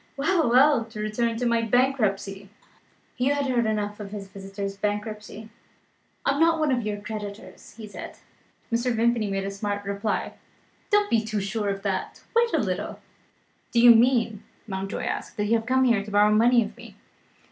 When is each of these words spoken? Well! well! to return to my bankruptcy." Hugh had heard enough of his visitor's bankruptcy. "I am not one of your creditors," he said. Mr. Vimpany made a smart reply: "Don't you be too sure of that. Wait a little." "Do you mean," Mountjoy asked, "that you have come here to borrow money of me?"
Well! 0.17 0.49
well! 0.49 0.83
to 0.85 0.99
return 0.99 1.37
to 1.37 1.45
my 1.45 1.61
bankruptcy." 1.61 2.49
Hugh 3.17 3.35
had 3.35 3.45
heard 3.45 3.67
enough 3.67 3.99
of 3.99 4.09
his 4.09 4.27
visitor's 4.27 4.75
bankruptcy. 4.75 5.49
"I 6.25 6.31
am 6.31 6.39
not 6.39 6.57
one 6.57 6.71
of 6.71 6.81
your 6.81 6.99
creditors," 6.99 7.75
he 7.77 7.85
said. 7.87 8.17
Mr. 8.73 8.91
Vimpany 8.91 9.29
made 9.29 9.43
a 9.43 9.51
smart 9.51 9.85
reply: 9.85 10.33
"Don't 10.89 11.13
you 11.13 11.19
be 11.19 11.23
too 11.23 11.39
sure 11.39 11.69
of 11.69 11.83
that. 11.83 12.23
Wait 12.35 12.51
a 12.51 12.57
little." 12.57 12.99
"Do 13.71 13.79
you 13.79 13.93
mean," 13.93 14.43
Mountjoy 14.65 15.03
asked, 15.03 15.37
"that 15.37 15.45
you 15.45 15.53
have 15.53 15.67
come 15.67 15.83
here 15.83 16.03
to 16.03 16.09
borrow 16.09 16.31
money 16.31 16.63
of 16.63 16.75
me?" 16.75 16.95